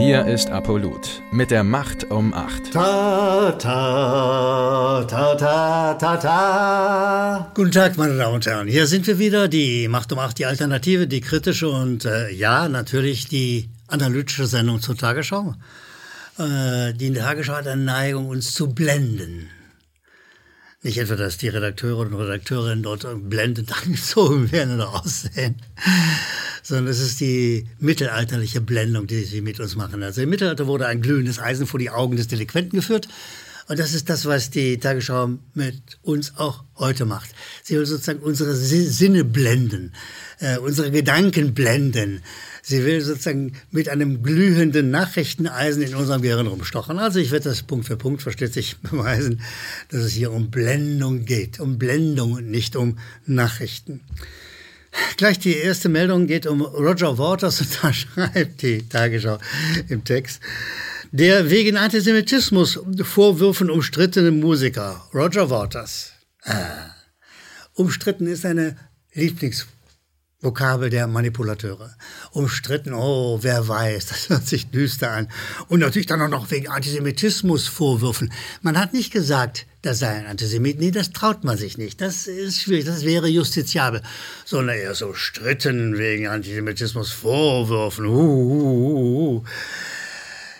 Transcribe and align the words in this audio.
Hier 0.00 0.24
ist 0.26 0.48
Apollut 0.48 1.20
mit 1.30 1.50
der 1.50 1.62
Macht 1.62 2.10
um 2.10 2.32
8. 2.32 2.72
Ta, 2.72 3.52
ta, 3.52 5.04
ta, 5.04 5.34
ta, 5.34 5.94
ta, 5.94 6.16
ta. 6.16 7.52
Guten 7.54 7.70
Tag, 7.70 7.98
meine 7.98 8.16
Damen 8.16 8.36
und 8.36 8.46
Herren. 8.46 8.66
Hier 8.66 8.86
sind 8.86 9.06
wir 9.06 9.18
wieder, 9.18 9.46
die 9.46 9.88
Macht 9.88 10.10
um 10.10 10.18
8, 10.18 10.38
die 10.38 10.46
Alternative, 10.46 11.06
die 11.06 11.20
kritische 11.20 11.68
und 11.68 12.06
äh, 12.06 12.30
ja, 12.30 12.70
natürlich 12.70 13.28
die 13.28 13.68
analytische 13.88 14.46
Sendung 14.46 14.80
zur 14.80 14.96
Tagesschau. 14.96 15.54
Äh, 16.38 16.94
die 16.94 17.12
Tagesschau 17.12 17.56
hat 17.56 17.66
eine 17.66 17.82
Neigung, 17.82 18.30
uns 18.30 18.54
zu 18.54 18.72
blenden. 18.72 19.50
Nicht 20.82 20.96
etwa, 20.96 21.14
dass 21.14 21.36
die 21.36 21.48
Redakteure 21.48 21.98
und 21.98 22.14
Redakteurinnen 22.14 22.82
dort 22.82 23.06
blendend 23.28 23.70
angezogen 23.82 24.50
werden 24.52 24.76
oder 24.76 24.94
aussehen, 24.94 25.56
sondern 26.62 26.88
es 26.88 27.00
ist 27.00 27.20
die 27.20 27.66
mittelalterliche 27.78 28.62
Blendung, 28.62 29.06
die 29.06 29.24
sie 29.24 29.42
mit 29.42 29.60
uns 29.60 29.76
machen. 29.76 30.02
Also 30.02 30.22
im 30.22 30.30
Mittelalter 30.30 30.66
wurde 30.66 30.86
ein 30.86 31.02
glühendes 31.02 31.38
Eisen 31.38 31.66
vor 31.66 31.78
die 31.78 31.90
Augen 31.90 32.16
des 32.16 32.28
Delinquenten 32.28 32.78
geführt. 32.78 33.08
Und 33.68 33.78
das 33.78 33.92
ist 33.92 34.08
das, 34.08 34.24
was 34.24 34.50
die 34.50 34.78
Tagesschau 34.78 35.38
mit 35.54 35.98
uns 36.02 36.38
auch 36.38 36.64
heute 36.76 37.04
macht. 37.04 37.30
Sie 37.62 37.76
will 37.76 37.86
sozusagen 37.86 38.20
unsere 38.20 38.56
Sinne 38.56 39.22
blenden, 39.22 39.92
äh, 40.38 40.58
unsere 40.58 40.90
Gedanken 40.90 41.52
blenden. 41.52 42.22
Sie 42.62 42.84
will 42.84 43.00
sozusagen 43.00 43.52
mit 43.70 43.88
einem 43.88 44.22
glühenden 44.22 44.90
Nachrichteneisen 44.90 45.82
in 45.82 45.94
unserem 45.94 46.22
Gehirn 46.22 46.46
rumstochern. 46.46 46.98
Also 46.98 47.18
ich 47.18 47.30
werde 47.30 47.48
das 47.48 47.62
Punkt 47.62 47.86
für 47.86 47.96
Punkt 47.96 48.22
verstetig 48.22 48.76
beweisen, 48.82 49.40
dass 49.88 50.00
es 50.02 50.12
hier 50.12 50.32
um 50.32 50.50
Blendung 50.50 51.24
geht. 51.24 51.60
Um 51.60 51.78
Blendung 51.78 52.32
und 52.32 52.50
nicht 52.50 52.76
um 52.76 52.98
Nachrichten. 53.26 54.00
Gleich 55.16 55.38
die 55.38 55.56
erste 55.56 55.88
Meldung 55.88 56.26
geht 56.26 56.46
um 56.46 56.62
Roger 56.62 57.16
Waters 57.16 57.60
und 57.60 57.78
da 57.82 57.92
schreibt 57.92 58.62
die 58.62 58.88
Tagesschau 58.88 59.38
im 59.88 60.04
Text. 60.04 60.40
Der 61.12 61.50
wegen 61.50 61.76
Antisemitismus 61.76 62.78
Vorwürfen 63.02 63.70
umstrittene 63.70 64.30
Musiker 64.30 65.08
Roger 65.12 65.50
Waters. 65.50 66.12
Ah. 66.44 66.94
Umstritten 67.74 68.26
ist 68.26 68.44
eine 68.44 68.76
Lieblings 69.14 69.66
Vokabel 70.42 70.88
der 70.88 71.06
Manipulateure. 71.06 71.94
Umstritten, 72.32 72.94
oh, 72.94 73.38
wer 73.42 73.68
weiß, 73.68 74.06
das 74.08 74.28
hört 74.30 74.46
sich 74.46 74.70
düster 74.70 75.10
an. 75.10 75.28
Und 75.68 75.80
natürlich 75.80 76.06
dann 76.06 76.22
auch 76.22 76.28
noch 76.28 76.50
wegen 76.50 76.68
Antisemitismus 76.68 77.68
Vorwürfen. 77.68 78.32
Man 78.62 78.78
hat 78.78 78.94
nicht 78.94 79.12
gesagt, 79.12 79.66
das 79.82 79.98
sei 79.98 80.08
ein 80.08 80.26
Antisemit. 80.26 80.78
Nee, 80.78 80.90
das 80.90 81.10
traut 81.10 81.44
man 81.44 81.56
sich 81.56 81.76
nicht. 81.78 82.00
Das 82.00 82.26
ist 82.26 82.60
schwierig, 82.60 82.86
das 82.86 83.04
wäre 83.04 83.28
justiziabel. 83.28 84.02
Sondern 84.44 84.76
eher 84.76 84.94
so 84.94 85.14
stritten 85.14 85.98
wegen 85.98 86.26
Antisemitismus 86.26 87.12
Vorwürfen. 87.12 88.06
Uh, 88.06 88.10
uh, 88.10 88.52
uh, 88.52 89.36
uh. 89.36 89.44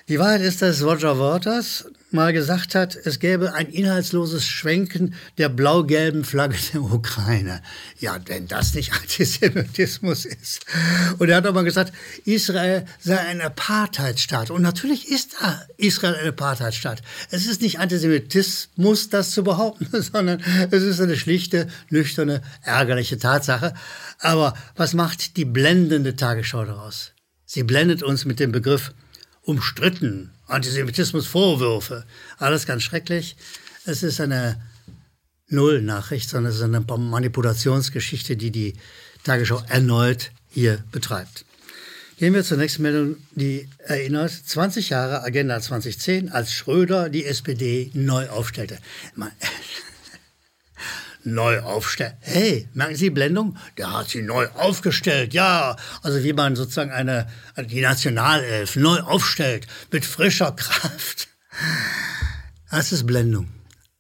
Die 0.08 0.18
Wahrheit 0.18 0.40
ist, 0.40 0.60
dass 0.60 0.82
Roger 0.82 1.18
Waters 1.18 1.86
mal 2.12 2.33
gesagt 2.33 2.75
hat, 2.75 2.97
es 2.97 3.19
gäbe 3.19 3.55
ein 3.55 3.69
inhaltsloses 3.69 4.47
Schwenken 4.47 5.14
der 5.39 5.48
blau-gelben 5.48 6.25
Flagge 6.25 6.56
der 6.72 6.83
Ukraine. 6.83 7.62
Ja, 7.98 8.19
wenn 8.27 8.48
das 8.48 8.75
nicht 8.75 8.92
Antisemitismus 8.92 10.25
ist. 10.25 10.66
Und 11.19 11.28
er 11.28 11.36
hat 11.36 11.47
auch 11.47 11.55
mal 11.55 11.64
gesagt, 11.64 11.92
Israel 12.25 12.84
sei 12.98 13.19
ein 13.19 13.41
Apartheidstaat. 13.41 14.50
Und 14.50 14.62
natürlich 14.62 15.11
ist 15.11 15.36
Israel 15.77 16.16
ein 16.16 16.28
Apartheidstaat. 16.28 17.03
Es 17.31 17.47
ist 17.47 17.62
nicht 17.62 17.78
Antisemitismus, 17.78 19.08
das 19.08 19.31
zu 19.31 19.44
behaupten, 19.44 19.88
sondern 20.03 20.42
es 20.70 20.83
ist 20.83 21.00
eine 21.00 21.16
schlichte, 21.16 21.69
nüchterne, 21.91 22.42
ärgerliche 22.62 23.19
Tatsache. 23.19 23.75
Aber 24.19 24.55
was 24.77 24.94
macht 24.94 25.36
die 25.36 25.44
blendende 25.44 26.16
Tagesschau 26.16 26.64
daraus? 26.64 27.12
Sie 27.44 27.62
blendet 27.64 28.03
uns 28.03 28.25
mit 28.25 28.38
dem 28.38 28.53
Begriff 28.53 28.92
umstritten. 29.42 30.30
Antisemitismusvorwürfe. 30.46 32.05
Alles 32.38 32.66
ganz 32.66 32.83
schrecklich. 32.83 33.36
Es 33.84 34.03
ist 34.03 34.20
eine 34.20 34.60
Null-Nachricht, 35.48 36.28
sondern 36.28 36.50
es 36.50 36.59
ist 36.59 36.62
eine 36.62 36.81
Manipulationsgeschichte, 36.81 38.37
die 38.37 38.50
die 38.50 38.75
Tagesschau 39.25 39.62
erneut 39.69 40.31
hier 40.48 40.82
betreibt. 40.92 41.44
Gehen 42.19 42.34
wir 42.34 42.44
zur 42.44 42.59
nächsten 42.59 42.82
Meldung, 42.82 43.16
die 43.31 43.66
erinnert 43.78 44.31
20 44.31 44.91
Jahre 44.91 45.22
Agenda 45.22 45.59
2010, 45.59 46.28
als 46.28 46.53
Schröder 46.53 47.09
die 47.09 47.25
SPD 47.25 47.91
neu 47.94 48.28
aufstellte 48.28 48.78
neu 51.25 51.60
aufstellen. 51.60 52.14
Hey, 52.20 52.69
merken 52.75 52.97
Sie 52.97 53.10
Blendung? 53.10 53.56
Der 53.76 53.92
hat 53.92 54.08
sie 54.08 54.22
neu 54.22 54.48
aufgestellt, 54.54 55.34
ja. 55.34 55.76
Also 56.03 56.22
wie 56.22 56.32
man 56.32 56.56
sozusagen 56.56 56.91
eine, 56.91 57.26
die 57.56 57.81
Nationalelf 57.81 58.76
neu 58.76 59.00
aufstellt, 59.00 59.66
mit 59.91 60.04
frischer 60.04 60.53
Kraft. 60.53 61.28
Das 62.70 62.92
ist 62.92 63.06
Blendung. 63.06 63.48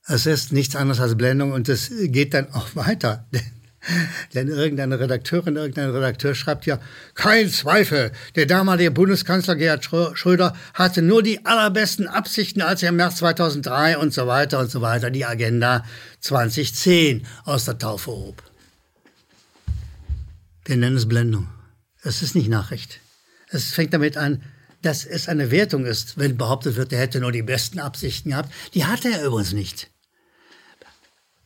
Es 0.06 0.26
ist 0.26 0.52
nichts 0.52 0.76
anderes 0.76 1.00
als 1.00 1.16
Blendung 1.16 1.52
und 1.52 1.68
es 1.68 1.90
geht 1.90 2.34
dann 2.34 2.52
auch 2.52 2.74
weiter. 2.74 3.26
Denn 4.34 4.48
irgendeine 4.48 5.00
Redakteurin, 5.00 5.56
irgendein 5.56 5.90
Redakteur 5.90 6.34
schreibt 6.34 6.66
ja, 6.66 6.78
kein 7.14 7.48
Zweifel, 7.48 8.12
der 8.36 8.46
damalige 8.46 8.90
Bundeskanzler 8.90 9.56
Gerhard 9.56 9.84
Schröder 9.84 10.54
hatte 10.74 11.00
nur 11.00 11.22
die 11.22 11.46
allerbesten 11.46 12.06
Absichten, 12.06 12.60
als 12.60 12.82
er 12.82 12.90
im 12.90 12.96
März 12.96 13.16
2003 13.16 13.96
und 13.96 14.12
so 14.12 14.26
weiter 14.26 14.58
und 14.58 14.70
so 14.70 14.82
weiter 14.82 15.10
die 15.10 15.24
Agenda 15.24 15.84
2010 16.20 17.26
aus 17.44 17.64
der 17.64 17.78
Taufe 17.78 18.10
hob. 18.10 18.42
Wir 20.66 20.76
nennen 20.76 20.96
es 20.96 21.08
Blendung. 21.08 21.48
Es 22.02 22.22
ist 22.22 22.34
nicht 22.34 22.48
Nachricht. 22.48 23.00
Es 23.48 23.72
fängt 23.72 23.94
damit 23.94 24.16
an, 24.16 24.42
dass 24.82 25.04
es 25.04 25.28
eine 25.28 25.50
Wertung 25.50 25.86
ist, 25.86 26.18
wenn 26.18 26.36
behauptet 26.36 26.76
wird, 26.76 26.92
er 26.92 27.00
hätte 27.00 27.20
nur 27.20 27.32
die 27.32 27.42
besten 27.42 27.78
Absichten 27.78 28.30
gehabt. 28.30 28.52
Die 28.74 28.84
hatte 28.84 29.10
er 29.10 29.24
übrigens 29.24 29.52
nicht. 29.52 29.90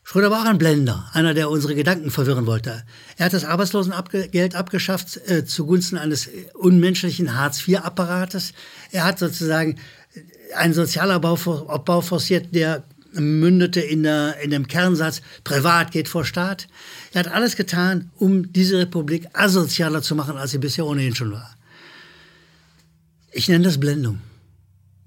Schröder 0.04 0.30
war 0.30 0.42
auch 0.42 0.48
ein 0.48 0.58
Blender, 0.58 1.08
einer, 1.14 1.32
der 1.32 1.48
unsere 1.48 1.74
Gedanken 1.74 2.10
verwirren 2.10 2.46
wollte. 2.46 2.84
Er 3.16 3.26
hat 3.26 3.32
das 3.32 3.46
Arbeitslosengeld 3.46 4.54
abgeschafft 4.54 5.18
äh, 5.28 5.46
zugunsten 5.46 5.96
eines 5.96 6.28
unmenschlichen 6.52 7.34
Hartz-IV-Apparates. 7.36 8.52
Er 8.92 9.04
hat 9.04 9.18
sozusagen 9.18 9.78
einen 10.54 10.74
Sozialabbau 10.74 11.36
forciert, 12.02 12.54
der 12.54 12.84
mündete 13.12 13.80
in, 13.80 14.02
der, 14.02 14.40
in 14.40 14.50
dem 14.50 14.66
Kernsatz, 14.66 15.22
privat 15.42 15.90
geht 15.90 16.08
vor 16.08 16.26
Staat. 16.26 16.68
Er 17.12 17.20
hat 17.20 17.32
alles 17.32 17.56
getan, 17.56 18.10
um 18.16 18.52
diese 18.52 18.78
Republik 18.78 19.28
asozialer 19.32 20.02
zu 20.02 20.14
machen, 20.14 20.36
als 20.36 20.50
sie 20.50 20.58
bisher 20.58 20.84
ohnehin 20.84 21.14
schon 21.14 21.32
war. 21.32 21.56
Ich 23.32 23.48
nenne 23.48 23.64
das 23.64 23.80
Blendung 23.80 24.20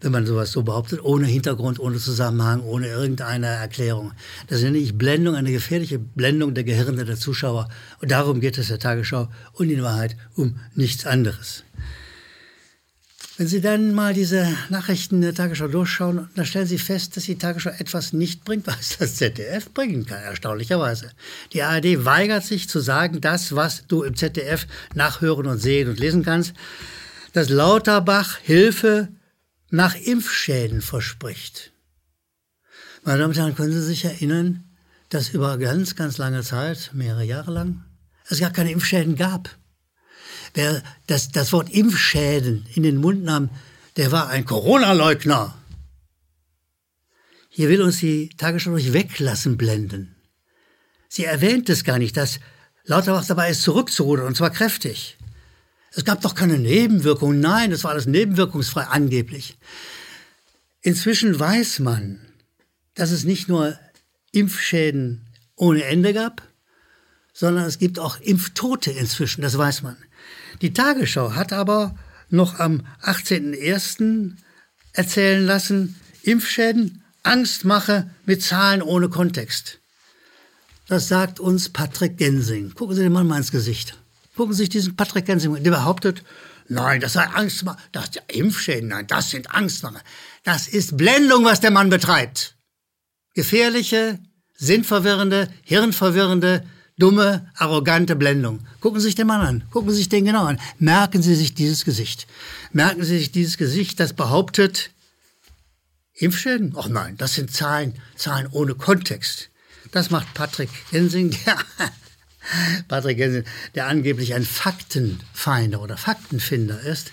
wenn 0.02 0.12
man 0.12 0.26
sowas 0.26 0.52
so 0.52 0.64
behauptet, 0.64 1.04
ohne 1.04 1.26
Hintergrund, 1.26 1.80
ohne 1.80 1.98
Zusammenhang, 1.98 2.62
ohne 2.62 2.88
irgendeine 2.88 3.48
Erklärung. 3.48 4.12
Das 4.48 4.62
nenne 4.62 4.78
ich 4.78 4.98
Blendung, 4.98 5.36
eine 5.36 5.52
gefährliche 5.52 5.98
Blendung 5.98 6.54
der 6.54 6.64
Gehirne 6.64 7.06
der 7.06 7.16
Zuschauer. 7.16 7.70
Und 8.02 8.12
darum 8.12 8.40
geht 8.40 8.58
es 8.58 8.68
der 8.68 8.80
Tagesschau 8.80 9.28
und 9.54 9.70
in 9.70 9.82
Wahrheit 9.82 10.16
um 10.36 10.60
nichts 10.76 11.06
anderes. 11.06 11.64
Wenn 13.40 13.48
Sie 13.48 13.62
dann 13.62 13.94
mal 13.94 14.16
diese 14.16 14.48
Nachrichten 14.70 15.22
der 15.22 15.36
Tagesschau 15.36 15.68
durchschauen, 15.68 16.28
dann 16.34 16.46
stellen 16.48 16.66
Sie 16.66 16.80
fest, 16.80 17.16
dass 17.16 17.26
die 17.26 17.38
Tagesschau 17.38 17.70
etwas 17.70 18.12
nicht 18.12 18.44
bringt, 18.44 18.66
was 18.68 18.98
das 18.98 19.16
ZDF 19.16 19.72
bringen 19.74 20.06
kann, 20.08 20.24
erstaunlicherweise. 20.24 21.12
Die 21.54 21.62
ARD 21.62 22.04
weigert 22.04 22.44
sich 22.44 22.68
zu 22.68 22.80
sagen, 22.80 23.22
das, 23.22 23.56
was 23.56 23.84
du 23.88 24.02
im 24.02 24.16
ZDF 24.16 24.66
nachhören 24.96 25.46
und 25.46 25.60
sehen 25.60 25.88
und 25.88 26.00
lesen 26.00 26.24
kannst, 26.24 26.54
dass 27.34 27.50
Lauterbach 27.50 28.38
Hilfe 28.38 29.10
nach 29.70 29.96
Impfschäden 29.96 30.82
verspricht. 30.82 31.72
Meine 33.04 33.20
Damen 33.20 33.32
und 33.32 33.38
Herren, 33.38 33.56
können 33.56 33.72
Sie 33.72 33.82
sich 33.82 34.06
erinnern, 34.06 34.64
dass 35.10 35.30
über 35.30 35.58
ganz, 35.58 35.96
ganz 35.96 36.18
lange 36.18 36.44
Zeit, 36.44 36.92
mehrere 36.94 37.24
Jahre 37.24 37.52
lang, 37.52 37.84
es 38.30 38.40
gar 38.40 38.52
keine 38.52 38.72
Impfschäden 38.72 39.16
gab. 39.16 39.56
Wer 40.54 40.84
das, 41.08 41.32
das 41.32 41.54
Wort 41.54 41.70
Impfschäden 41.70 42.66
in 42.74 42.84
den 42.84 42.98
Mund 42.98 43.24
nahm, 43.24 43.50
der 43.96 44.12
war 44.12 44.30
ein 44.30 44.46
Corona-Leugner. 44.46 45.56
Hier 47.50 47.70
will 47.70 47.82
uns 47.82 48.00
die 48.00 48.30
Tagesschau 48.30 48.72
durch 48.72 48.94
Weglassen 48.94 49.58
blenden. 49.58 50.16
Sie 51.10 51.26
erwähnt 51.26 51.70
es 51.70 51.84
gar 51.84 51.98
nicht, 51.98 52.18
dass 52.18 52.40
Lauterbach 52.84 53.26
dabei 53.26 53.50
ist, 53.50 53.64
zurückzurudern, 53.64 54.28
und 54.28 54.38
zwar 54.38 54.50
kräftig. 54.50 55.17
Es 55.98 56.06
gab 56.06 56.22
doch 56.22 56.36
keine 56.36 56.60
Nebenwirkungen. 56.60 57.40
Nein, 57.40 57.72
das 57.72 57.84
war 57.84 57.90
alles 57.90 58.06
nebenwirkungsfrei 58.06 58.84
angeblich. 58.84 59.58
Inzwischen 60.82 61.40
weiß 61.40 61.80
man, 61.80 62.22
dass 62.94 63.10
es 63.10 63.24
nicht 63.24 63.50
nur 63.50 63.80
Impfschäden 64.32 65.26
ohne 65.56 65.86
Ende 65.86 66.14
gab, 66.14 66.44
sondern 67.34 67.66
es 67.66 67.80
gibt 67.80 67.98
auch 67.98 68.20
Impftote 68.20 68.92
inzwischen, 68.92 69.42
das 69.42 69.58
weiß 69.58 69.82
man. 69.82 69.98
Die 70.62 70.72
Tagesschau 70.72 71.34
hat 71.34 71.52
aber 71.52 71.98
noch 72.30 72.60
am 72.60 72.86
18.01. 73.02 74.34
erzählen 74.94 75.44
lassen, 75.44 76.00
Impfschäden, 76.22 77.04
Angstmache 77.24 78.12
mit 78.24 78.44
Zahlen 78.44 78.84
ohne 78.84 79.10
Kontext. 79.10 79.80
Das 80.88 81.08
sagt 81.08 81.40
uns 81.40 81.70
Patrick 81.70 82.20
Gensing. 82.20 82.76
Gucken 82.76 82.96
Sie 82.96 83.02
den 83.02 83.14
Mann 83.14 83.26
mal 83.26 83.38
ins 83.38 83.52
Gesicht. 83.52 83.98
Gucken 84.38 84.54
Sie 84.54 84.64
sich 84.64 84.70
diesen 84.70 84.96
Patrick 84.96 85.26
Gensing 85.26 85.64
der 85.64 85.72
behauptet, 85.72 86.24
nein, 86.70 87.02
das 87.02 87.14
sei 87.14 87.24
Angstmacher, 87.24 87.80
das 87.92 88.06
sind 88.14 88.24
Impfschäden, 88.28 88.90
nein, 88.90 89.08
das 89.08 89.32
sind 89.32 89.50
Angstmacher. 89.50 90.02
Das 90.44 90.68
ist 90.68 90.96
Blendung, 90.96 91.44
was 91.44 91.60
der 91.60 91.72
Mann 91.72 91.90
betreibt. 91.90 92.56
Gefährliche, 93.34 94.20
sinnverwirrende, 94.56 95.50
hirnverwirrende, 95.64 96.64
dumme, 97.00 97.52
arrogante 97.56 98.16
Blendung. 98.16 98.60
Gucken 98.80 99.00
Sie 99.00 99.08
sich 99.08 99.16
den 99.16 99.28
Mann 99.28 99.42
an. 99.42 99.64
Gucken 99.72 99.90
Sie 99.90 99.98
sich 99.98 100.10
den 100.10 100.26
genau 100.26 100.46
an. 100.46 100.60
Merken 100.78 101.24
Sie 101.24 101.36
sich 101.36 101.56
dieses 101.56 101.84
Gesicht. 101.84 102.28
Merken 102.72 103.04
Sie 103.04 103.18
sich 103.18 103.32
dieses 103.32 103.58
Gesicht, 103.58 104.00
das 104.00 104.14
behauptet, 104.14 104.92
Impfschäden? 106.14 106.76
Ach 106.78 106.90
nein, 106.90 107.18
das 107.18 107.34
sind 107.34 107.52
Zahlen, 107.52 107.94
Zahlen 108.16 108.48
ohne 108.52 108.76
Kontext. 108.76 109.50
Das 109.92 110.12
macht 110.12 110.34
Patrick 110.34 110.70
Gensing, 110.92 111.32
der, 111.46 111.58
Patrick 112.88 113.18
Gensing, 113.18 113.44
der 113.76 113.88
angeblich 113.88 114.34
ein 114.34 114.44
Faktenfinder 114.44 115.82
oder 115.82 115.98
Faktenfinder 115.98 116.80
ist. 116.82 117.12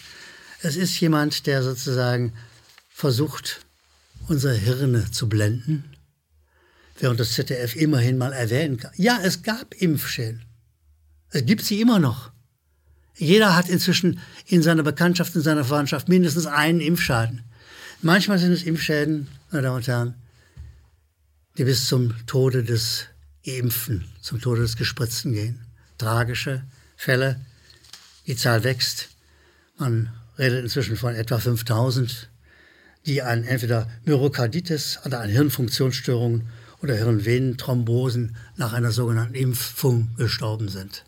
Es 0.63 0.77
ist 0.77 0.99
jemand, 1.01 1.47
der 1.47 1.63
sozusagen 1.63 2.33
versucht, 2.89 3.61
unsere 4.29 4.55
Hirne 4.55 5.11
zu 5.11 5.29
blenden, 5.29 5.97
während 6.99 7.21
das 7.21 7.33
ZDF 7.33 7.77
immerhin 7.77 8.19
mal 8.19 8.33
erwähnen 8.33 8.79
kann. 8.79 8.93
Ja, 8.97 9.19
es 9.23 9.43
gab 9.43 9.75
Impfschäden. 9.75 10.45
Es 11.31 11.45
gibt 11.45 11.63
sie 11.63 11.81
immer 11.81 11.99
noch. 11.99 12.31
Jeder 13.17 13.55
hat 13.55 13.69
inzwischen 13.69 14.21
in 14.47 14.63
seiner 14.63 14.83
Bekanntschaft, 14.83 15.35
in 15.37 15.43
seiner 15.43 15.65
Verwandtschaft 15.65 16.09
mindestens 16.09 16.47
einen 16.47 16.81
Impfschaden. 16.81 17.43
Manchmal 18.03 18.39
sind 18.39 18.53
es 18.53 18.63
Impfschäden, 18.63 19.29
meine 19.51 19.63
Damen 19.63 19.77
und 19.77 19.87
Herren, 19.87 20.15
die 21.57 21.65
bis 21.65 21.87
zum 21.87 22.15
Tode 22.27 22.65
des 22.65 23.07
Impfen, 23.45 24.05
zum 24.21 24.41
Tode 24.41 24.63
des 24.63 24.77
Gespritzten 24.77 25.33
gehen. 25.33 25.67
Tragische 25.99 26.65
Fälle, 26.97 27.41
die 28.27 28.37
Zahl 28.37 28.65
wächst. 28.65 29.11
Man 29.79 30.13
redet 30.39 30.65
inzwischen 30.65 30.97
von 30.97 31.15
etwa 31.15 31.39
5000, 31.39 32.31
die 33.07 33.23
an 33.23 33.45
entweder 33.45 33.89
Myokarditis 34.05 34.99
oder 35.05 35.21
an 35.21 35.29
Hirnfunktionsstörungen 35.29 36.49
oder 36.83 36.97
Hirnvenenthrombosen 36.97 38.37
nach 38.57 38.73
einer 38.73 38.93
sogenannten 38.93 39.35
Impfung 39.35 40.15
gestorben 40.17 40.69
sind. 40.69 41.05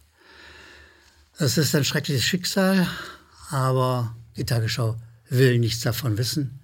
Das 1.39 1.59
ist 1.59 1.75
ein 1.75 1.85
schreckliches 1.85 2.25
Schicksal, 2.25 2.87
aber 3.51 4.17
die 4.37 4.45
Tagesschau 4.45 4.97
will 5.29 5.59
nichts 5.59 5.81
davon 5.81 6.19
wissen. 6.19 6.61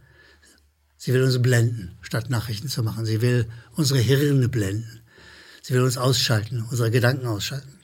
Sie 0.97 1.13
will 1.13 1.23
uns 1.23 1.41
blenden, 1.43 1.97
statt 2.01 2.31
Nachrichten 2.31 2.69
zu 2.69 2.83
machen. 2.83 3.05
Sie 3.05 3.21
will 3.21 3.49
unsere 3.73 4.01
Hirne 4.01 4.49
blenden. 4.49 5.02
Sie 5.63 5.75
will 5.75 5.83
uns 5.83 5.97
ausschalten, 5.97 6.67
unsere 6.71 6.91
Gedanken 6.91 7.27
ausschalten. 7.27 7.79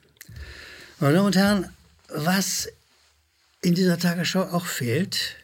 Meine 0.98 1.14
Damen 1.14 1.26
und 1.26 1.36
Herren, 1.36 1.68
was 2.08 2.68
in 3.62 3.74
dieser 3.74 3.98
Tagesschau 3.98 4.42
auch 4.42 4.66
fehlt, 4.66 5.36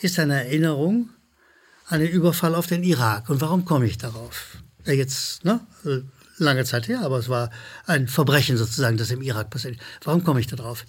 ist 0.00 0.18
eine 0.18 0.44
Erinnerung 0.44 1.10
an 1.86 2.00
den 2.00 2.10
Überfall 2.10 2.54
auf 2.56 2.66
den 2.66 2.82
Irak. 2.82 3.30
Und 3.30 3.40
warum 3.40 3.64
komme 3.64 3.86
ich 3.86 3.96
darauf? 3.96 4.58
Ja, 4.84 4.92
jetzt, 4.92 5.44
ne, 5.44 5.60
lange 6.38 6.64
Zeit 6.64 6.88
her, 6.88 7.00
aber 7.00 7.18
es 7.18 7.28
war 7.28 7.50
ein 7.86 8.08
Verbrechen 8.08 8.56
sozusagen, 8.56 8.96
das 8.96 9.10
im 9.10 9.22
Irak 9.22 9.50
passiert. 9.50 9.78
Warum 10.02 10.24
komme 10.24 10.40
ich 10.40 10.46
darauf? 10.48 10.84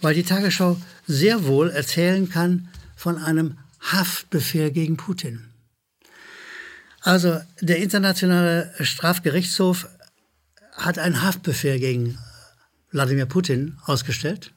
Weil 0.00 0.14
die 0.14 0.24
Tagesschau 0.24 0.76
sehr 1.06 1.44
wohl 1.44 1.70
erzählen 1.70 2.28
kann 2.28 2.68
von 2.96 3.18
einem 3.18 3.58
Haftbefehl 3.80 4.70
gegen 4.70 4.96
Putin. 4.96 5.48
Also 7.00 7.40
der 7.60 7.78
Internationale 7.78 8.72
Strafgerichtshof 8.80 9.88
hat 10.74 10.98
einen 10.98 11.22
Haftbefehl 11.22 11.78
gegen 11.78 12.18
Wladimir 12.90 13.26
Putin 13.26 13.78
ausgestellt. 13.84 14.52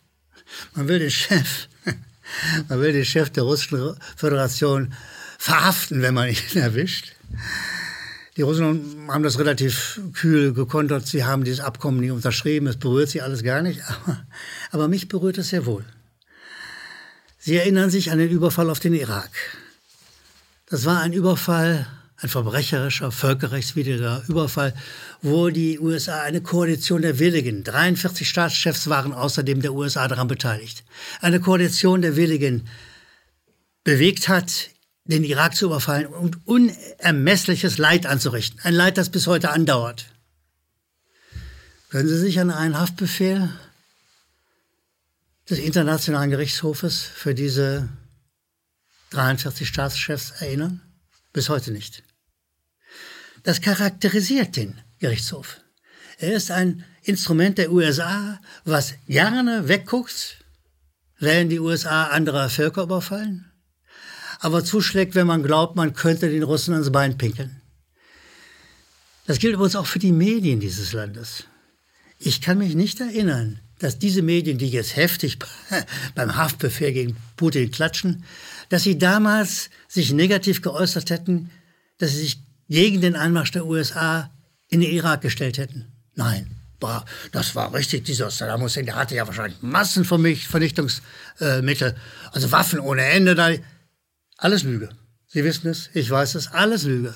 Man 0.73 0.87
will 0.87 0.99
den 0.99 1.11
Chef, 1.11 1.67
man 2.69 2.81
will 2.81 2.93
den 2.93 3.05
Chef 3.05 3.29
der 3.29 3.43
Russischen 3.43 3.95
Föderation 4.15 4.93
verhaften, 5.37 6.01
wenn 6.01 6.13
man 6.13 6.29
ihn 6.29 6.37
erwischt. 6.55 7.13
Die 8.35 8.43
Russen 8.43 9.07
haben 9.07 9.23
das 9.23 9.39
relativ 9.39 9.99
kühl 10.13 10.53
gekontert. 10.53 11.07
Sie 11.07 11.25
haben 11.25 11.43
dieses 11.43 11.59
Abkommen 11.59 11.99
nie 11.99 12.11
unterschrieben. 12.11 12.67
Es 12.67 12.77
berührt 12.77 13.09
sie 13.09 13.21
alles 13.21 13.41
gar 13.41 13.63
nicht. 13.63 13.81
Aber, 13.87 14.25
aber 14.71 14.87
mich 14.87 15.07
berührt 15.07 15.39
es 15.39 15.49
sehr 15.49 15.65
wohl. 15.65 15.83
Sie 17.39 17.55
erinnern 17.55 17.89
sich 17.89 18.11
an 18.11 18.19
den 18.19 18.29
Überfall 18.29 18.69
auf 18.69 18.79
den 18.79 18.93
Irak. 18.93 19.31
Das 20.67 20.85
war 20.85 20.99
ein 20.99 21.13
Überfall 21.13 21.87
ein 22.19 22.29
verbrecherischer, 22.29 23.11
völkerrechtswidriger 23.11 24.23
Überfall, 24.27 24.73
wo 25.21 25.49
die 25.49 25.79
USA 25.79 26.21
eine 26.21 26.41
Koalition 26.41 27.03
der 27.03 27.19
Willigen, 27.19 27.63
43 27.63 28.27
Staatschefs 28.27 28.89
waren 28.89 29.13
außerdem 29.13 29.61
der 29.61 29.73
USA 29.73 30.07
daran 30.07 30.27
beteiligt, 30.27 30.83
eine 31.21 31.39
Koalition 31.39 32.01
der 32.01 32.15
Willigen 32.15 32.67
bewegt 33.83 34.29
hat, 34.29 34.71
den 35.05 35.23
Irak 35.23 35.55
zu 35.55 35.67
überfallen 35.67 36.07
und 36.07 36.45
unermessliches 36.47 37.77
Leid 37.77 38.05
anzurichten. 38.05 38.59
Ein 38.63 38.73
Leid, 38.73 38.97
das 38.97 39.09
bis 39.09 39.27
heute 39.27 39.51
andauert. 39.51 40.07
Können 41.89 42.09
Sie 42.09 42.17
sich 42.17 42.39
an 42.39 42.51
einen 42.51 42.77
Haftbefehl 42.77 43.49
des 45.49 45.59
Internationalen 45.59 46.31
Gerichtshofes 46.31 47.03
für 47.03 47.33
diese 47.33 47.87
43 49.11 49.67
Staatschefs 49.67 50.31
erinnern? 50.41 50.81
Bis 51.31 51.47
heute 51.47 51.71
nicht. 51.71 52.03
Das 53.47 53.61
charakterisiert 53.61 54.57
den 54.57 54.75
Gerichtshof. 54.99 55.61
Er 56.17 56.33
ist 56.33 56.51
ein 56.51 56.83
Instrument 57.03 57.57
der 57.57 57.71
USA, 57.71 58.41
was 58.65 58.95
gerne 59.07 59.69
wegguckt, 59.69 60.43
wenn 61.17 61.47
die 61.47 61.61
USA 61.61 62.07
andere 62.07 62.49
Völker 62.49 62.83
überfallen, 62.83 63.49
aber 64.41 64.65
zuschlägt, 64.65 65.15
wenn 65.15 65.27
man 65.27 65.43
glaubt, 65.43 65.77
man 65.77 65.93
könnte 65.93 66.29
den 66.29 66.43
Russen 66.43 66.73
ans 66.73 66.91
Bein 66.91 67.17
pinkeln. 67.17 67.61
Das 69.27 69.39
gilt 69.39 69.53
übrigens 69.53 69.77
auch 69.77 69.87
für 69.87 69.99
die 69.99 70.11
Medien 70.11 70.59
dieses 70.59 70.91
Landes. 70.91 71.45
Ich 72.19 72.41
kann 72.41 72.57
mich 72.57 72.75
nicht 72.75 72.99
erinnern, 72.99 73.61
dass 73.79 73.97
diese 73.97 74.23
Medien, 74.23 74.57
die 74.57 74.67
jetzt 74.67 74.97
heftig 74.97 75.39
beim 76.15 76.35
Haftbefehl 76.35 76.91
gegen 76.91 77.15
Putin 77.37 77.71
klatschen, 77.71 78.25
dass 78.67 78.83
sie 78.83 78.97
damals 78.97 79.69
sich 79.87 80.11
negativ 80.11 80.61
geäußert 80.61 81.11
hätten, 81.11 81.49
dass 81.97 82.11
sie 82.11 82.19
sich 82.19 82.46
gegen 82.69 83.01
den 83.01 83.15
Einmarsch 83.15 83.51
der 83.51 83.65
USA 83.65 84.31
in 84.69 84.81
den 84.81 84.91
Irak 84.91 85.21
gestellt 85.21 85.57
hätten. 85.57 85.87
Nein, 86.15 86.47
boah, 86.79 87.05
das 87.31 87.55
war 87.55 87.73
richtig. 87.73 88.05
Dieser 88.05 88.29
Saddam 88.29 88.61
Hussein, 88.61 88.85
der 88.85 88.95
hatte 88.95 89.15
ja 89.15 89.27
wahrscheinlich 89.27 89.61
Massenvernichtungsmittel, 89.61 91.95
also 92.31 92.51
Waffen 92.51 92.79
ohne 92.79 93.03
Ende. 93.03 93.35
Da. 93.35 93.51
Alles 94.37 94.63
Lüge. 94.63 94.89
Sie 95.27 95.43
wissen 95.43 95.69
es, 95.69 95.89
ich 95.93 96.09
weiß 96.09 96.35
es, 96.35 96.47
alles 96.47 96.83
Lüge. 96.83 97.13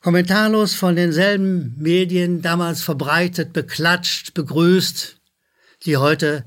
Kommentarlos 0.00 0.74
von 0.74 0.96
denselben 0.96 1.74
Medien 1.78 2.40
damals 2.40 2.82
verbreitet, 2.82 3.52
beklatscht, 3.52 4.32
begrüßt, 4.34 5.16
die 5.84 5.96
heute 5.96 6.44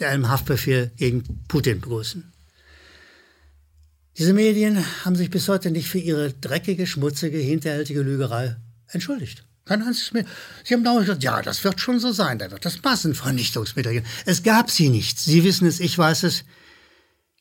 einen 0.00 0.28
Haftbefehl 0.28 0.90
gegen 0.96 1.44
Putin 1.48 1.80
begrüßen. 1.80 2.32
Diese 4.18 4.32
Medien 4.32 4.84
haben 5.04 5.14
sich 5.14 5.30
bis 5.30 5.48
heute 5.48 5.70
nicht 5.70 5.88
für 5.88 6.00
ihre 6.00 6.32
dreckige, 6.32 6.88
schmutzige, 6.88 7.38
hinterhältige 7.38 8.02
Lügerei 8.02 8.56
entschuldigt. 8.88 9.44
Kein 9.64 9.82
einziges 9.82 10.12
mehr. 10.12 10.24
Sie 10.64 10.74
haben 10.74 10.82
dauernd 10.82 11.06
gesagt, 11.06 11.22
ja, 11.22 11.40
das 11.40 11.62
wird 11.62 11.80
schon 11.80 12.00
so 12.00 12.10
sein, 12.10 12.38
da 12.38 12.50
wird 12.50 12.64
das 12.64 12.82
Massenvernichtungsmittel 12.82 13.92
geben. 13.92 14.06
Es 14.24 14.42
gab 14.42 14.72
sie 14.72 14.88
nicht. 14.88 15.20
Sie 15.20 15.44
wissen 15.44 15.68
es, 15.68 15.78
ich 15.78 15.96
weiß 15.96 16.24
es. 16.24 16.44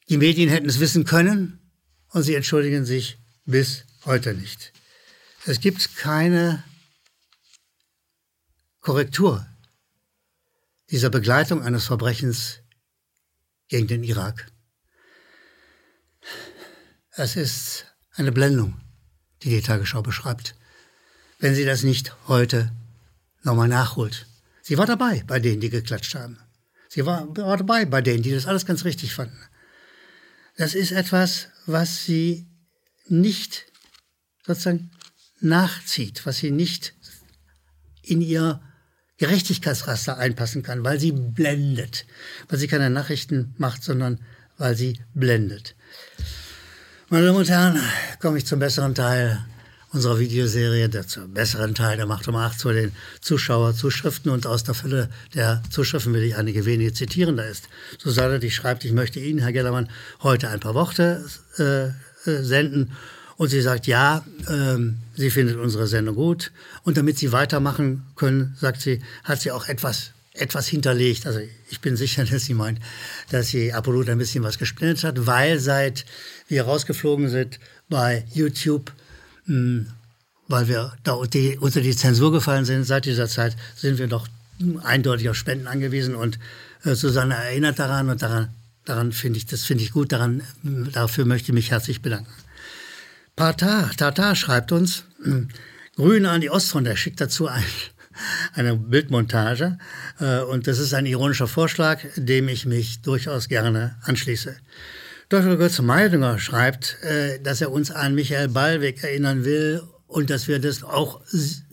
Die 0.10 0.18
Medien 0.18 0.50
hätten 0.50 0.70
es 0.70 0.80
wissen 0.80 1.04
können 1.04 1.60
und 2.10 2.22
sie 2.22 2.36
entschuldigen 2.36 2.86
sich 2.86 3.18
bis 3.46 3.86
heute 4.06 4.36
nicht. 4.36 4.72
Es 5.46 5.60
gibt 5.60 5.96
keine 5.96 6.64
Korrektur 8.82 9.48
dieser 10.92 11.10
Begleitung 11.10 11.64
eines 11.64 11.86
Verbrechens 11.86 12.60
gegen 13.68 13.88
den 13.88 14.04
Irak. 14.04 14.52
Es 17.20 17.36
ist 17.36 17.86
eine 18.14 18.32
Blendung, 18.32 18.80
die 19.42 19.50
die 19.50 19.64
Tagesschau 19.64 20.04
beschreibt. 20.04 20.54
Wenn 21.40 21.56
sie 21.56 21.66
das 21.66 21.82
nicht 21.82 22.16
heute 22.28 22.72
nochmal 23.42 23.68
nachholt. 23.68 24.28
Sie 24.62 24.78
war 24.78 24.86
dabei 24.86 25.24
bei 25.26 25.40
denen, 25.40 25.60
die 25.60 25.72
geklatscht 25.72 26.14
haben. 26.14 26.38
Sie 26.90 27.08
war, 27.08 27.36
war 27.36 27.58
dabei 27.58 27.86
bei 27.86 28.04
denen, 28.04 28.22
die 28.22 28.30
das 28.30 28.46
alles 28.46 28.68
ganz 28.68 28.86
richtig 28.86 29.16
fanden. 29.16 29.40
Das 30.58 30.76
ist 30.76 30.92
etwas, 30.92 31.48
was 31.66 32.06
sie 32.06 32.46
nicht 33.08 33.66
sozusagen 34.46 34.92
nachzieht, 35.40 36.24
was 36.28 36.38
sie 36.38 36.52
nicht 36.52 36.94
in 38.04 38.22
ihr 38.22 38.62
Gerechtigkeitsraster 39.18 40.20
einpassen 40.20 40.62
kann, 40.62 40.84
weil 40.84 41.00
sie 41.00 41.14
blendet. 41.14 42.06
Weil 42.48 42.60
sie 42.60 42.68
keine 42.68 42.92
Nachrichten 42.92 43.56
macht, 43.58 43.84
sondern 43.84 44.24
weil 44.60 44.76
sie 44.76 45.02
blendet. 45.16 45.76
Meine 47.10 47.28
Damen 47.28 47.38
und 47.38 47.50
Herren, 47.50 47.80
komme 48.20 48.38
ich 48.38 48.46
zum 48.46 48.60
besseren 48.60 48.94
Teil 48.94 49.40
unserer 49.94 50.20
Videoserie, 50.20 50.90
der 50.90 51.08
zur 51.08 51.26
besseren 51.30 51.74
Teil 51.74 51.96
der 51.96 52.06
Macht 52.06 52.28
um 52.28 52.36
Acht, 52.36 52.60
zu 52.60 52.70
den 52.74 52.92
Zuschauerzuschriften. 53.22 54.30
Und 54.30 54.46
aus 54.46 54.66
der 54.66 54.74
Fülle 54.74 55.10
der 55.34 55.64
Zuschriften 55.70 56.14
will 56.14 56.24
ich 56.24 56.36
einige 56.36 56.66
wenige 56.66 56.92
zitieren. 56.92 57.38
Da 57.38 57.44
ist 57.44 57.70
Susanne, 57.98 58.40
die 58.40 58.52
schreibt, 58.52 58.84
ich 58.84 58.92
möchte 58.92 59.22
Ihnen, 59.22 59.40
Herr 59.40 59.54
Gellermann, 59.54 59.90
heute 60.22 60.50
ein 60.50 60.60
paar 60.60 60.74
Worte 60.74 61.26
äh, 61.58 61.86
äh, 62.30 62.44
senden. 62.44 62.92
Und 63.38 63.48
sie 63.48 63.62
sagt, 63.62 63.88
ja, 63.88 64.26
ähm, 64.50 64.98
sie 65.16 65.30
findet 65.30 65.56
unsere 65.56 65.88
Sendung 65.88 66.16
gut. 66.16 66.52
Und 66.84 66.98
damit 66.98 67.18
sie 67.18 67.32
weitermachen 67.32 68.04
können, 68.18 68.58
sagt 68.60 68.82
sie, 68.82 69.02
hat 69.24 69.40
sie 69.40 69.52
auch 69.52 69.70
etwas 69.70 70.12
etwas 70.38 70.68
hinterlegt. 70.68 71.26
Also 71.26 71.40
ich 71.70 71.82
bin 71.82 71.96
sicher, 71.96 72.24
dass 72.32 72.46
sie 72.46 72.54
meint, 72.54 72.80
dass 73.30 73.50
sie 73.50 73.74
Apollo 73.74 74.12
ein 74.12 74.18
bisschen 74.18 74.44
was 74.44 74.58
gespendet 74.58 75.04
hat, 75.04 75.26
weil 75.26 75.60
seit 75.60 76.06
wir 76.48 76.64
rausgeflogen 76.64 77.30
sind 77.30 77.60
bei 77.90 78.26
YouTube, 78.34 78.92
mh, 79.46 79.56
hm, 79.56 79.88
weil 80.48 80.68
wir 80.70 80.94
da 81.04 81.14
unter 81.14 81.82
die 81.82 81.96
Zensur 81.96 82.32
gefallen 82.32 82.64
sind, 82.64 82.86
seit 82.86 83.06
dieser 83.06 83.28
Zeit 83.28 83.58
sind 83.76 83.98
wir 83.98 84.08
doch 84.08 84.28
eindeutig 84.84 85.30
auf 85.30 85.36
Spenden 85.36 85.68
angewiesen 85.68 86.16
und 86.16 86.40
äh, 86.84 86.96
Susanne 86.96 87.36
erinnert 87.36 87.80
daran 87.80 88.10
und 88.10 88.22
daran, 88.22 88.50
daran 88.86 89.12
finde 89.12 89.38
ich, 89.38 89.46
das 89.46 89.64
finde 89.64 89.84
ich 89.84 89.92
gut, 89.92 90.14
daran, 90.14 90.42
dafür 90.64 91.26
möchte 91.26 91.50
ich 91.50 91.54
mich 91.54 91.72
herzlich 91.72 92.02
bedanken. 92.02 92.32
Pata, 93.36 93.92
Tata 93.98 94.36
schreibt 94.36 94.72
uns, 94.72 95.04
hm, 95.22 95.50
Grün 95.96 96.26
an 96.28 96.42
die 96.42 96.50
Ostfront, 96.50 96.88
er 96.88 96.96
schickt 96.96 97.20
dazu 97.20 97.48
ein, 97.48 97.64
eine 98.54 98.76
Bildmontage. 98.76 99.78
Äh, 100.20 100.40
und 100.42 100.68
das 100.68 100.80
ist 100.80 100.94
ein 100.94 101.06
ironischer 101.06 101.48
Vorschlag, 101.48 102.02
dem 102.16 102.48
ich 102.48 102.66
mich 102.66 103.02
durchaus 103.02 103.48
gerne 103.48 103.98
anschließe. 104.04 104.56
Dr. 105.30 105.58
Götze 105.58 105.82
Meidinger 105.82 106.40
schreibt, 106.40 106.98
äh, 107.04 107.40
dass 107.42 107.62
er 107.62 107.72
uns 107.72 107.92
an 107.92 108.16
Michael 108.16 108.48
Ballweg 108.48 109.04
erinnern 109.04 109.44
will 109.44 109.82
und 110.08 110.30
dass 110.30 110.48
wir 110.48 110.60
das 110.60 110.84
auch 110.84 111.22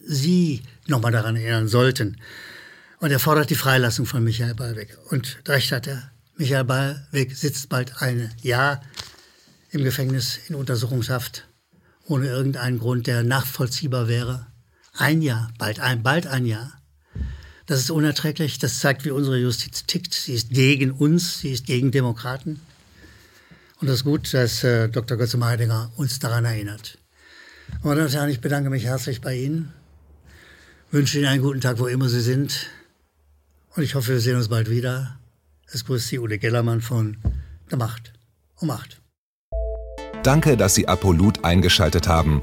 Sie 0.07 0.63
nochmal 0.87 1.13
daran 1.13 1.37
erinnern 1.37 1.69
sollten. 1.69 2.21
Und 2.99 3.11
er 3.11 3.19
fordert 3.19 3.51
die 3.51 3.55
Freilassung 3.55 4.07
von 4.07 4.25
Michael 4.25 4.55
Ballweg. 4.55 4.99
Und 5.11 5.39
recht 5.47 5.73
hat 5.73 5.87
er. 5.87 6.11
Michael 6.37 6.65
Ballweg 6.65 7.37
sitzt 7.37 7.69
bald 7.69 8.03
ein 8.03 8.33
Jahr 8.43 8.83
im 9.71 9.85
Gefängnis 9.85 10.41
in 10.49 10.55
Untersuchungshaft, 10.55 11.47
ohne 12.07 12.27
irgendeinen 12.29 12.79
Grund, 12.79 13.07
der 13.07 13.23
nachvollziehbar 13.23 14.09
wäre. 14.09 14.47
Ein 14.97 15.23
Jahr, 15.23 15.51
bald 15.59 15.81
ein, 15.81 16.03
bald 16.03 16.27
ein 16.27 16.47
Jahr. 16.47 16.73
Das 17.67 17.81
ist 17.81 17.91
unerträglich. 17.91 18.59
Das 18.59 18.79
zeigt, 18.79 19.05
wie 19.05 19.11
unsere 19.11 19.39
Justiz 19.39 19.85
tickt. 19.87 20.15
Sie 20.15 20.35
ist 20.35 20.51
gegen 20.51 20.93
uns, 20.93 21.39
sie 21.39 21.53
ist 21.53 21.67
gegen 21.67 21.91
Demokraten. 21.91 22.61
Und 23.81 23.89
es 23.89 23.97
ist 23.97 24.05
gut, 24.05 24.33
dass 24.33 24.63
äh, 24.63 24.89
Dr. 24.89 25.17
Götze 25.17 25.37
Meidinger 25.37 25.91
uns 25.97 26.19
daran 26.19 26.45
erinnert. 26.45 26.99
Meine 27.83 27.97
Damen 27.97 28.07
und 28.07 28.15
Herren, 28.15 28.31
ich 28.31 28.41
bedanke 28.41 28.71
mich 28.71 28.85
herzlich 28.85 29.21
bei 29.21 29.35
Ihnen, 29.37 29.73
wünsche 30.91 31.19
Ihnen 31.19 31.27
einen 31.27 31.43
guten 31.43 31.61
Tag, 31.61 31.79
wo 31.79 31.87
immer 31.87 32.09
Sie 32.09 32.21
sind. 32.21 32.71
Und 33.75 33.83
ich 33.83 33.95
hoffe, 33.95 34.13
wir 34.13 34.21
sehen 34.21 34.37
uns 34.37 34.49
bald 34.49 34.71
wieder. 34.71 35.19
Es 35.67 35.85
grüßt 35.85 36.09
Sie 36.09 36.19
Ude 36.19 36.39
Gellermann 36.39 36.81
von 36.81 37.17
der 37.71 37.79
Macht 37.79 38.13
um 38.61 38.69
Macht. 38.69 39.01
Danke, 40.23 40.57
dass 40.57 40.75
Sie 40.75 40.87
Apolut 40.87 41.45
eingeschaltet 41.45 42.07
haben. 42.07 42.43